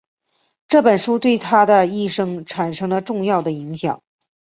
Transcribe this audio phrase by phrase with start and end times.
[0.67, 4.01] 这本书对他的一生产生了重要影响。